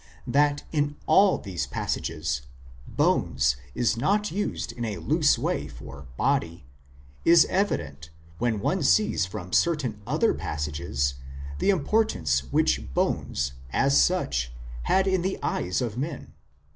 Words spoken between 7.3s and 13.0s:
evident when one sees from certain other passages the importance which